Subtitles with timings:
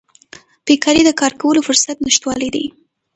[0.65, 2.65] بیکاري د کار کولو فرصت نشتوالی دی.